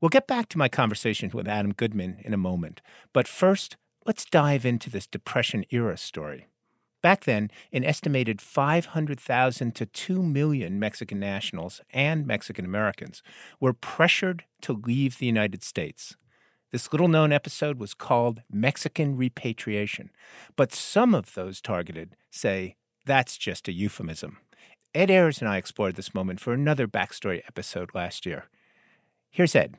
[0.00, 2.82] We'll get back to my conversation with Adam Goodman in a moment,
[3.14, 6.48] but first, let's dive into this Depression era story.
[7.00, 13.22] Back then, an estimated 500,000 to 2 million Mexican nationals and Mexican Americans
[13.58, 16.14] were pressured to leave the United States.
[16.72, 20.10] This little known episode was called Mexican repatriation,
[20.56, 22.76] but some of those targeted say
[23.06, 24.38] that's just a euphemism.
[24.94, 28.44] Ed Ayers and I explored this moment for another backstory episode last year.
[29.30, 29.76] Here's Ed.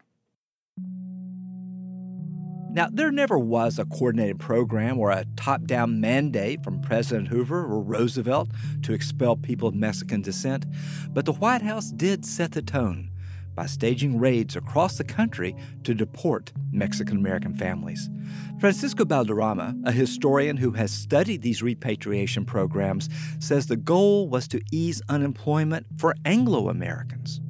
[2.77, 7.65] Now, there never was a coordinated program or a top down mandate from President Hoover
[7.65, 8.51] or Roosevelt
[8.83, 10.67] to expel people of Mexican descent,
[11.09, 13.09] but the White House did set the tone
[13.55, 18.11] by staging raids across the country to deport Mexican American families.
[18.59, 23.09] Francisco Balderrama, a historian who has studied these repatriation programs,
[23.39, 27.41] says the goal was to ease unemployment for Anglo Americans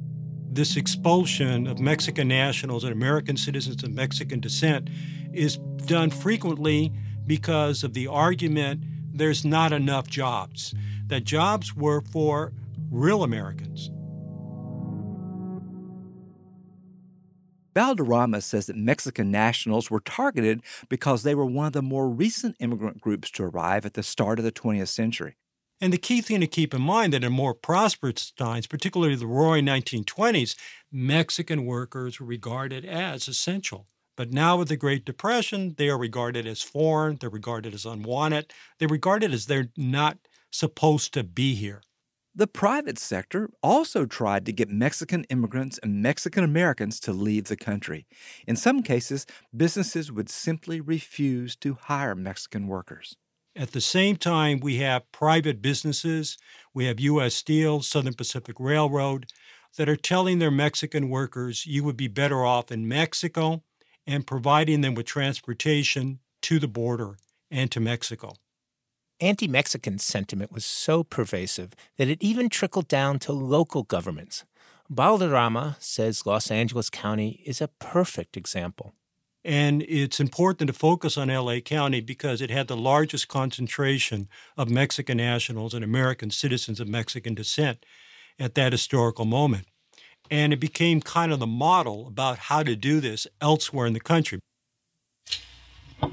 [0.58, 4.90] this expulsion of Mexican nationals and American citizens of Mexican descent
[5.32, 6.92] is done frequently
[7.26, 10.74] because of the argument there's not enough jobs,
[11.06, 12.52] that jobs were for
[12.90, 13.92] real Americans.
[17.72, 22.56] Balderrama says that Mexican nationals were targeted because they were one of the more recent
[22.58, 25.36] immigrant groups to arrive at the start of the 20th century.
[25.80, 29.26] And the key thing to keep in mind that in more prosperous times, particularly the
[29.26, 30.56] roaring 1920s,
[30.90, 33.86] Mexican workers were regarded as essential.
[34.16, 38.52] But now with the Great Depression, they are regarded as foreign, they're regarded as unwanted,
[38.78, 40.18] they're regarded as they're not
[40.50, 41.82] supposed to be here.
[42.34, 47.56] The private sector also tried to get Mexican immigrants and Mexican Americans to leave the
[47.56, 48.06] country.
[48.46, 53.16] In some cases, businesses would simply refuse to hire Mexican workers.
[53.56, 56.38] At the same time, we have private businesses,
[56.72, 57.34] we have U.S.
[57.34, 59.26] Steel, Southern Pacific Railroad,
[59.76, 63.62] that are telling their Mexican workers you would be better off in Mexico
[64.06, 67.16] and providing them with transportation to the border
[67.50, 68.32] and to Mexico.
[69.20, 74.44] Anti Mexican sentiment was so pervasive that it even trickled down to local governments.
[74.90, 78.94] Balderrama says Los Angeles County is a perfect example.
[79.44, 84.68] And it's important to focus on LA County because it had the largest concentration of
[84.68, 87.86] Mexican nationals and American citizens of Mexican descent
[88.38, 89.66] at that historical moment.
[90.30, 94.00] And it became kind of the model about how to do this elsewhere in the
[94.00, 94.40] country.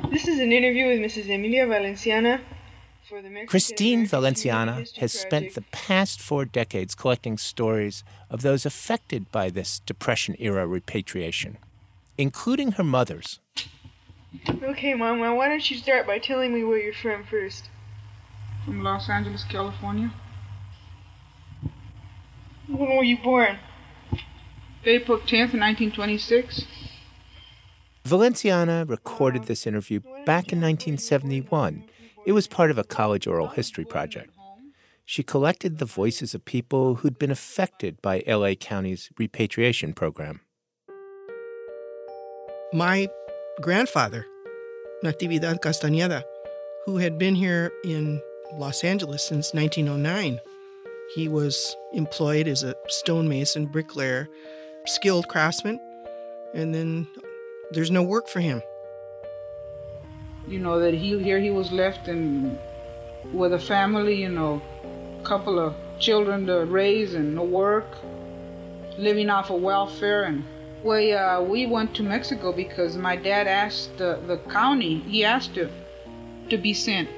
[0.10, 1.30] This is an interview with Mrs.
[1.30, 2.42] Emilia Valenciana.
[3.46, 9.80] Christine Valenciana has spent the past four decades collecting stories of those affected by this
[9.80, 11.58] Depression era repatriation
[12.18, 13.40] including her mother's.
[14.64, 17.70] Okay, Mom, well, why don't you start by telling me where you're from first?
[18.66, 20.14] From Los Angeles, California.
[22.68, 23.58] When were you born?
[24.84, 26.66] April 10th, 1926.
[28.06, 31.86] Valenciana recorded this interview back in 1971.
[32.26, 34.32] It was part of a college oral history project.
[35.06, 40.42] She collected the voices of people who'd been affected by LA County's repatriation program
[42.76, 43.08] my
[43.62, 44.26] grandfather,
[45.02, 46.24] Natividad Castañeda,
[46.86, 48.22] who had been here in
[48.58, 50.42] Los Angeles since 1909.
[51.16, 54.28] He was employed as a stonemason, bricklayer,
[54.88, 55.80] skilled craftsman,
[56.54, 57.08] and then
[57.72, 58.62] there's no work for him.
[60.46, 62.60] You know that he here he was left in
[63.32, 64.62] with a family, you know,
[65.22, 67.88] a couple of children to raise and no work,
[68.98, 70.44] living off of welfare and
[70.86, 75.00] we uh, we went to Mexico because my dad asked the, the county.
[75.00, 75.70] He asked to
[76.50, 77.10] to be sent.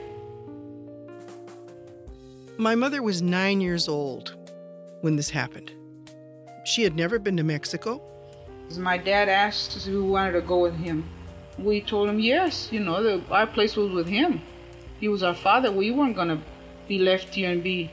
[2.57, 4.35] My mother was nine years old
[5.01, 5.71] when this happened.
[6.65, 8.01] She had never been to Mexico.
[8.77, 11.07] My dad asked if we wanted to go with him.
[11.59, 12.69] We told him yes.
[12.71, 14.41] You know, the, our place was with him.
[14.99, 15.71] He was our father.
[15.71, 16.39] We weren't going to
[16.87, 17.91] be left here and be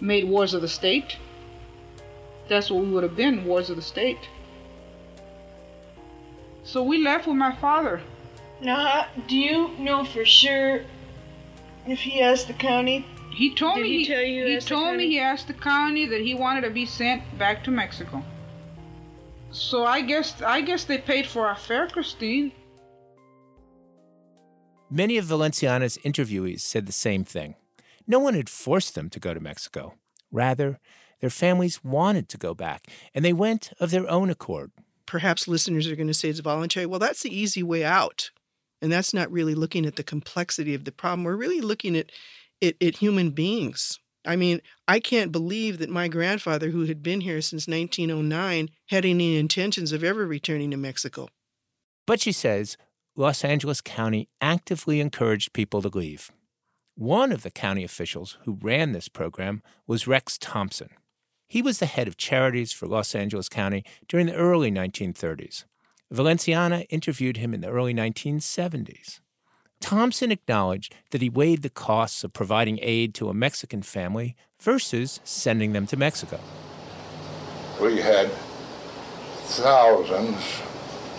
[0.00, 1.16] made wars of the state.
[2.48, 4.18] That's what we would have been, wars of the state.
[6.68, 8.02] So we left with my father.
[8.60, 10.82] Now, do you know for sure
[11.86, 13.06] if he asked the county?
[13.32, 13.98] He told Did me.
[14.00, 16.84] He, tell you he told me he asked the county that he wanted to be
[16.84, 18.22] sent back to Mexico.
[19.50, 22.52] So I guess I guess they paid for our fare, Christine.
[24.90, 27.54] Many of Valenciana's interviewees said the same thing.
[28.06, 29.94] No one had forced them to go to Mexico.
[30.30, 30.80] Rather,
[31.20, 34.70] their families wanted to go back, and they went of their own accord
[35.08, 36.86] perhaps listeners are going to say it's voluntary.
[36.86, 38.30] Well, that's the easy way out.
[38.80, 41.24] And that's not really looking at the complexity of the problem.
[41.24, 42.12] We're really looking at,
[42.62, 47.22] at, at human beings I mean, I can't believe that my grandfather, who had been
[47.22, 51.28] here since 1909, had any intentions of ever returning to Mexico.
[52.06, 52.76] But she says
[53.16, 56.30] Los Angeles County actively encouraged people to leave.
[56.94, 60.90] One of the county officials who ran this program was Rex Thompson.
[61.48, 65.64] He was the head of charities for Los Angeles County during the early 1930s.
[66.10, 69.20] Valenciana interviewed him in the early 1970s.
[69.80, 75.20] Thompson acknowledged that he weighed the costs of providing aid to a Mexican family versus
[75.24, 76.38] sending them to Mexico.
[77.80, 78.30] We had
[79.44, 80.60] thousands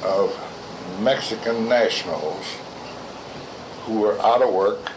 [0.04, 0.38] of
[1.02, 2.46] Mexican nationals
[3.84, 4.92] who were out of work.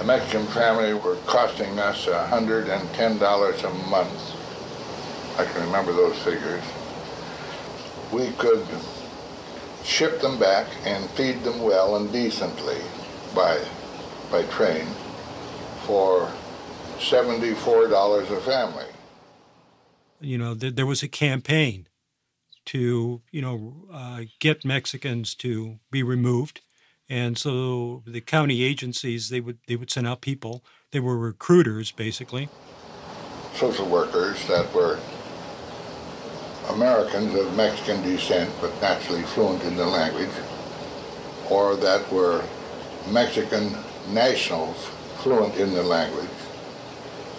[0.00, 5.38] A Mexican family were costing us $110 a month.
[5.38, 6.64] I can remember those figures.
[8.12, 8.66] We could
[9.84, 12.80] ship them back and feed them well and decently
[13.34, 13.64] by,
[14.30, 14.86] by train
[15.86, 16.30] for
[16.98, 18.86] $74 a family.
[20.20, 21.88] You know, th- there was a campaign
[22.66, 26.62] to, you know, uh, get Mexicans to be removed.
[27.08, 30.64] And so the county agencies, they would, they would send out people.
[30.90, 32.48] They were recruiters, basically.
[33.54, 34.98] Social workers that were
[36.70, 40.30] Americans of Mexican descent, but naturally fluent in the language,
[41.50, 42.42] or that were
[43.10, 43.76] Mexican
[44.08, 44.86] nationals
[45.18, 46.30] fluent in the language,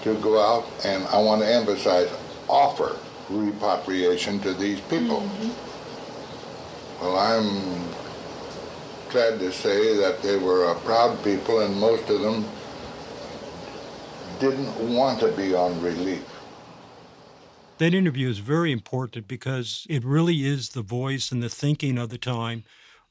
[0.03, 2.09] to go out and, I want to emphasize,
[2.47, 2.97] offer
[3.29, 5.21] repatriation to these people.
[5.21, 7.01] Mm-hmm.
[7.01, 7.94] Well, I'm
[9.11, 12.45] glad to say that they were a proud people, and most of them
[14.39, 16.23] didn't want to be on relief
[17.77, 22.09] that interview is very important because it really is the voice and the thinking of
[22.09, 22.63] the time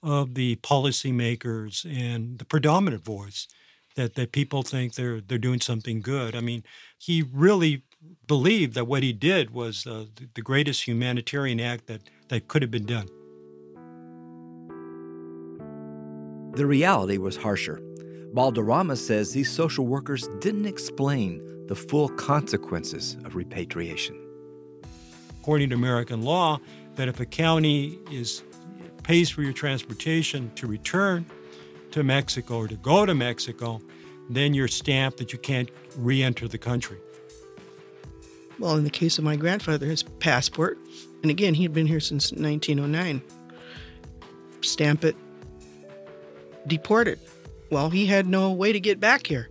[0.03, 3.47] of the policymakers and the predominant voice
[3.97, 6.35] that, that people think they're they're doing something good.
[6.35, 6.65] I mean,
[6.99, 7.83] he really
[8.27, 12.71] believed that what he did was uh, the greatest humanitarian act that, that could have
[12.71, 13.09] been done.
[16.57, 17.81] The reality was harsher.
[18.33, 24.25] Balderrama says these social workers didn't explain the full consequences of repatriation
[25.45, 26.59] according to American law,
[26.95, 28.43] that if a county is
[29.03, 31.27] pays for your transportation to return
[31.91, 33.79] to Mexico or to go to Mexico,
[34.31, 35.69] then you're stamped that you can't
[35.99, 36.97] re-enter the country.
[38.59, 40.79] Well, in the case of my grandfather, his passport,
[41.21, 43.21] and again, he'd been here since 1909.
[44.63, 45.15] Stamp it,
[46.67, 47.19] deported.
[47.71, 49.49] Well, he had no way to get back here.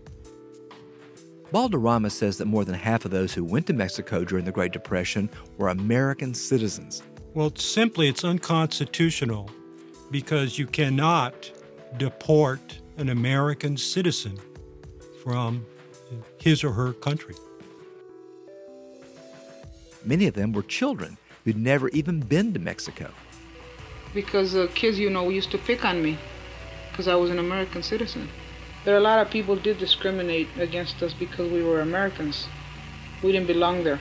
[1.52, 4.72] Balderrama says that more than half of those who went to Mexico during the Great
[4.72, 7.04] Depression were American citizens.
[7.36, 9.50] Well, simply, it's unconstitutional
[10.10, 11.52] because you cannot
[11.98, 14.40] deport an American citizen
[15.24, 15.66] from
[16.40, 17.36] his or her country.
[20.06, 23.12] Many of them were children who'd never even been to Mexico.
[24.14, 26.18] Because the kids, you know, used to pick on me
[26.94, 28.30] because I was an American citizen.
[28.86, 32.48] There are a lot of people did discriminate against us because we were Americans.
[33.24, 34.00] We didn't belong there.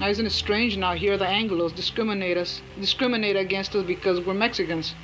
[0.00, 4.34] Now, isn't it strange now here the Anglos discriminate us, discriminate against us because we're
[4.34, 4.96] Mexicans?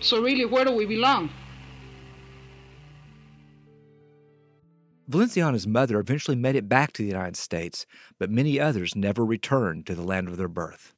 [0.00, 1.28] So really, where do we belong?
[5.06, 7.84] Valenciana's mother eventually made it back to the United States,
[8.18, 10.94] but many others never returned to the land of their birth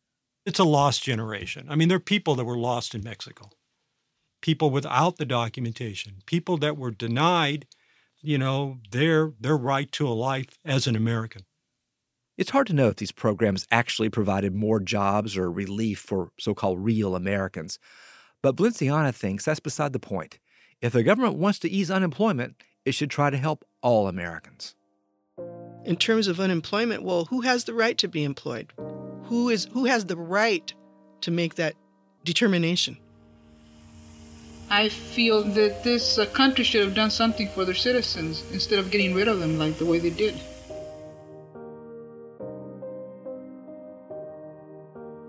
[0.47, 1.67] it's a lost generation.
[1.69, 3.51] I mean, there are people that were lost in Mexico,
[4.41, 7.67] people without the documentation, people that were denied,
[8.21, 11.43] you know, their their right to a life as an American.
[12.39, 16.79] It's hard to know if these programs actually provided more jobs or relief for so-called
[16.79, 17.79] real Americans.
[18.43, 20.39] But Valenciana thinks that's beside the point.
[20.81, 24.75] If the government wants to ease unemployment, it should try to help all Americans.
[25.85, 28.73] In terms of unemployment, well, who has the right to be employed?
[29.31, 30.75] Who is who has the right
[31.21, 31.75] to make that
[32.25, 32.99] determination?
[34.69, 38.91] I feel that this uh, country should have done something for their citizens instead of
[38.91, 40.35] getting rid of them like the way they did.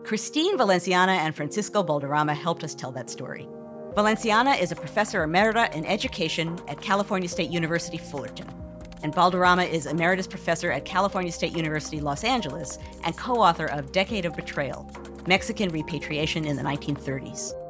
[0.03, 3.47] Christine Valenciana and Francisco Balderrama helped us tell that story.
[3.93, 8.60] Valenciana is a professor emerita in education at California State University Fullerton
[9.03, 13.91] and Balderrama is Emeritus Professor at California State University, Los Angeles, and co author of
[13.91, 14.89] Decade of Betrayal
[15.27, 17.60] Mexican Repatriation in the 1930s.